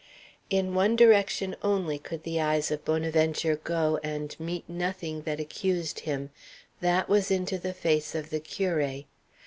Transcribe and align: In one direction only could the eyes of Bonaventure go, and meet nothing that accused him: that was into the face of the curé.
In 0.49 0.73
one 0.73 0.95
direction 0.95 1.55
only 1.61 1.99
could 1.99 2.23
the 2.23 2.41
eyes 2.41 2.71
of 2.71 2.83
Bonaventure 2.83 3.55
go, 3.57 3.99
and 4.01 4.35
meet 4.39 4.67
nothing 4.67 5.21
that 5.29 5.39
accused 5.39 5.99
him: 5.99 6.31
that 6.79 7.07
was 7.07 7.29
into 7.29 7.59
the 7.59 7.71
face 7.75 8.15
of 8.15 8.31
the 8.31 8.39
curé. 8.39 9.05